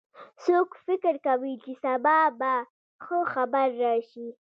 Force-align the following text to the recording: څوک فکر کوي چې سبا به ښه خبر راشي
څوک 0.43 0.69
فکر 0.85 1.15
کوي 1.27 1.53
چې 1.63 1.71
سبا 1.83 2.17
به 2.39 2.53
ښه 3.03 3.19
خبر 3.33 3.67
راشي 3.83 4.27